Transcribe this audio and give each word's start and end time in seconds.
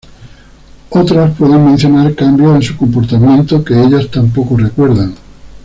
Otras 0.89 1.37
pueden 1.37 1.63
mencionar 1.63 2.15
cambios 2.15 2.55
en 2.55 2.61
su 2.63 2.75
comportamiento 2.75 3.63
que 3.63 3.79
ellas 3.79 4.09
tampoco 4.09 4.57
recuerdan. 4.57 5.13